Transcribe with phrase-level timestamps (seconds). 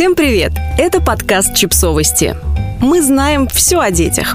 [0.00, 0.52] Всем привет!
[0.78, 2.34] Это подкаст «Чипсовости».
[2.80, 4.34] Мы знаем все о детях.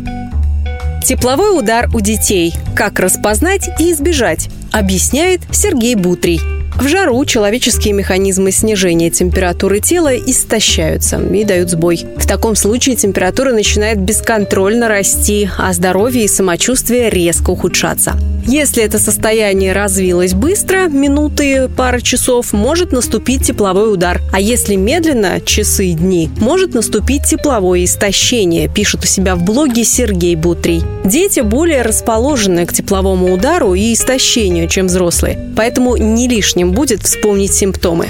[1.03, 2.53] Тепловой удар у детей.
[2.75, 6.39] Как распознать и избежать, объясняет Сергей Бутрий–
[6.79, 12.05] в жару человеческие механизмы снижения температуры тела истощаются и дают сбой.
[12.17, 18.17] В таком случае температура начинает бесконтрольно расти, а здоровье и самочувствие резко ухудшаться.
[18.47, 24.21] Если это состояние развилось быстро, минуты, пара часов, может наступить тепловой удар.
[24.31, 30.35] А если медленно, часы дни, может наступить тепловое истощение, пишет у себя в блоге Сергей
[30.35, 30.83] Бутрий.
[31.03, 37.53] Дети более расположены к тепловому удару и истощению, чем взрослые, поэтому не лишним будет вспомнить
[37.53, 38.09] симптомы.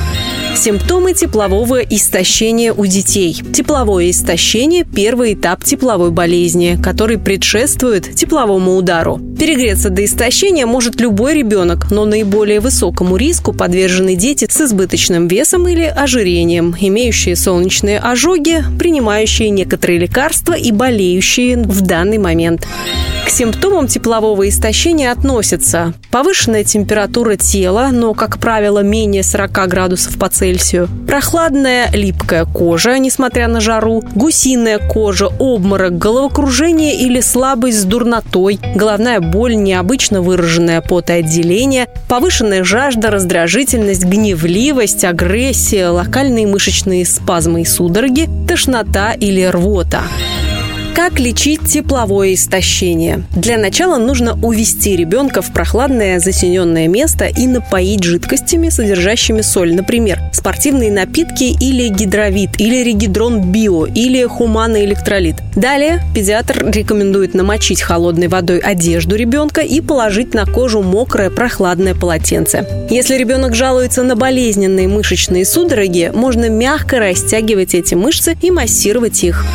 [0.56, 3.34] Симптомы теплового истощения у детей.
[3.54, 9.20] Тепловое истощение– первый этап тепловой болезни, который предшествует тепловому удару.
[9.38, 15.68] Перегреться до истощения может любой ребенок, но наиболее высокому риску подвержены дети с избыточным весом
[15.68, 22.66] или ожирением, имеющие солнечные ожоги, принимающие некоторые лекарства и болеющие в данный момент.
[23.26, 30.30] К симптомам теплового истощения относятся повышенная температура тела, но, как правило, менее 40 градусов по
[30.30, 30.45] Цельсию,
[31.08, 39.20] прохладная липкая кожа, несмотря на жару, гусиная кожа, обморок, головокружение или слабость с дурнотой, головная
[39.20, 49.14] боль, необычно выраженное потоотделение, повышенная жажда, раздражительность, гневливость, агрессия, локальные мышечные спазмы и судороги, тошнота
[49.14, 50.04] или рвота.
[50.96, 53.26] Как лечить тепловое истощение?
[53.36, 59.74] Для начала нужно увести ребенка в прохладное затененное место и напоить жидкостями, содержащими соль.
[59.74, 65.36] Например, спортивные напитки или гидровит, или регидрон био, или хуманный электролит.
[65.58, 72.88] Далее педиатр рекомендует намочить холодной водой одежду ребенка и положить на кожу мокрое прохладное полотенце.
[72.90, 79.46] Если ребенок жалуется на болезненные мышечные судороги, можно мягко растягивать эти мышцы и массировать их.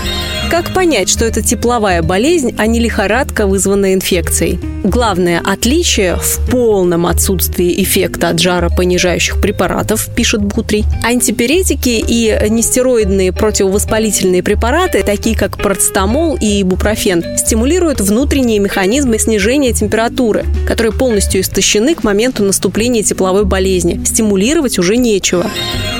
[0.50, 4.58] Как понять, что это тепловая болезнь, а не лихорадка, вызванная инфекцией?
[4.82, 10.84] Главное отличие в полном отсутствии эффекта от жара понижающих препаратов, пишет Бутрий.
[11.04, 20.44] Антиперетики и нестероидные противовоспалительные препараты, такие как парацетамол и ибупрофен, стимулируют внутренние механизмы снижения температуры,
[20.66, 24.02] которые полностью истощены к моменту наступления тепловой болезни.
[24.04, 25.48] Стимулировать уже нечего.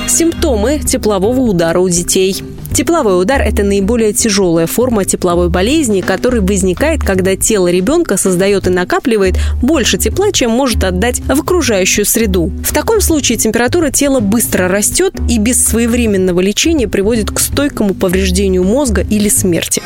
[0.09, 2.43] Симптомы теплового удара у детей.
[2.73, 8.69] Тепловой удар– это наиболее тяжелая форма тепловой болезни, которая возникает, когда тело ребенка создает и
[8.69, 12.51] накапливает больше тепла, чем может отдать в окружающую среду.
[12.63, 18.63] В таком случае температура тела быстро растет и без своевременного лечения приводит к стойкому повреждению
[18.63, 19.81] мозга или смерти.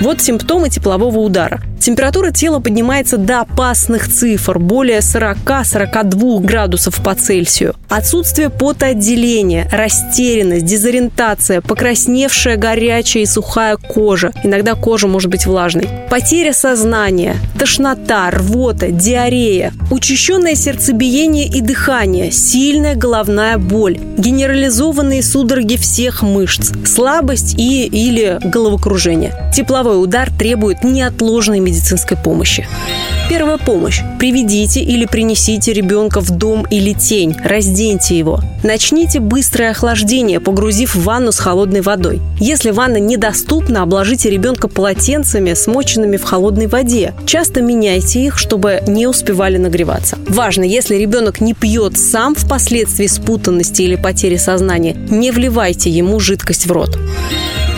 [0.00, 1.62] Вот симптомы теплового удара.
[1.84, 7.74] Температура тела поднимается до опасных цифр, более 40-42 градусов по Цельсию.
[7.90, 14.32] Отсутствие потоотделения, растерянность, дезориентация, покрасневшая горячая и сухая кожа.
[14.42, 15.86] Иногда кожа может быть влажной.
[16.08, 26.22] Потеря сознания, тошнота, рвота, диарея, учащенное сердцебиение и дыхание, сильная головная боль, генерализованные судороги всех
[26.22, 29.34] мышц, слабость и или головокружение.
[29.54, 32.66] Тепловой удар требует неотложной медицинской медицинской помощи.
[33.28, 34.02] Первая помощь.
[34.18, 37.34] Приведите или принесите ребенка в дом или тень.
[37.42, 38.40] Разденьте его.
[38.62, 42.20] Начните быстрое охлаждение, погрузив в ванну с холодной водой.
[42.38, 47.12] Если ванна недоступна, обложите ребенка полотенцами, смоченными в холодной воде.
[47.26, 50.18] Часто меняйте их, чтобы не успевали нагреваться.
[50.28, 56.66] Важно, если ребенок не пьет сам впоследствии спутанности или потери сознания, не вливайте ему жидкость
[56.66, 56.98] в рот.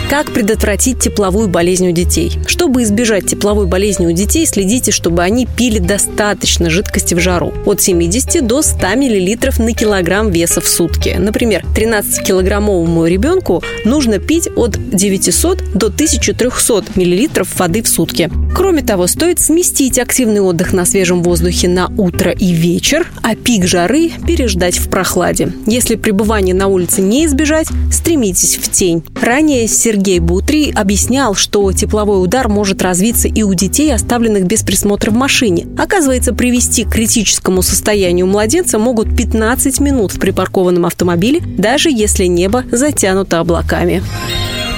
[0.09, 2.31] Как предотвратить тепловую болезнь у детей?
[2.47, 7.53] Чтобы избежать тепловой болезни у детей, следите, чтобы они пили достаточно жидкости в жару.
[7.65, 11.17] От 70 до 100 мл на килограмм веса в сутки.
[11.19, 18.31] Например, 13-килограммовому ребенку нужно пить от 900 до 1300 мл воды в сутки.
[18.55, 23.65] Кроме того, стоит сместить активный отдых на свежем воздухе на утро и вечер, а пик
[23.65, 25.51] жары переждать в прохладе.
[25.65, 29.03] Если пребывание на улице не избежать, стремитесь в тень.
[29.21, 34.61] Ранее Сергей Сергей Бутри объяснял, что тепловой удар может развиться и у детей, оставленных без
[34.61, 35.65] присмотра в машине.
[35.75, 42.63] Оказывается, привести к критическому состоянию младенца могут 15 минут в припаркованном автомобиле, даже если небо
[42.71, 44.03] затянуто облаками.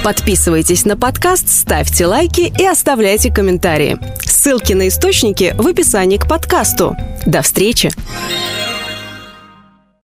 [0.02, 3.98] Подписывайтесь на подкаст, ставьте лайки и оставляйте комментарии.
[4.24, 6.96] Ссылки на источники в описании к подкасту.
[7.26, 7.90] До встречи!